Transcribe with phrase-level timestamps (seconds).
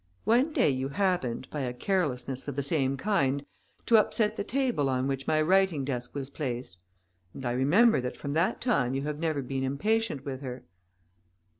[0.23, 3.45] One day you happened, by a carelessness of the same kind,
[3.85, 6.79] to upset the table on which my writing desk was placed;
[7.35, 10.63] and I remember that from that time you have never been impatient with her."